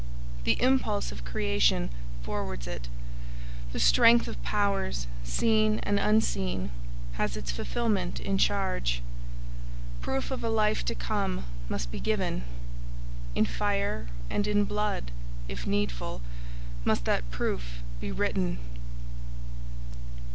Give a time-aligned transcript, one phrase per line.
[0.45, 1.91] The impulse of creation
[2.23, 2.87] forwards it;
[3.71, 6.71] the strength of powers, seen and unseen,
[7.21, 9.03] has its fulfilment in charge.
[10.01, 12.43] Proof of a life to come must be given.
[13.35, 15.11] In fire and in blood,
[15.47, 16.21] if needful,
[16.83, 18.57] must that proof be written.